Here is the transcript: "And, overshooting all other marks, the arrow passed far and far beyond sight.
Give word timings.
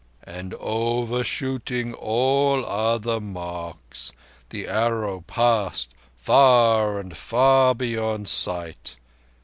"And, 0.25 0.55
overshooting 0.55 1.93
all 1.93 2.65
other 2.65 3.19
marks, 3.21 4.11
the 4.49 4.65
arrow 4.67 5.21
passed 5.27 5.93
far 6.15 6.97
and 6.99 7.15
far 7.15 7.75
beyond 7.75 8.27
sight. 8.27 8.97